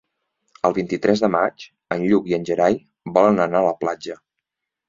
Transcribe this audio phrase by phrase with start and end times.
[0.69, 1.67] El vint-i-tres de maig
[1.97, 2.81] en Lluc i en Gerai
[3.19, 4.19] volen anar a la platja.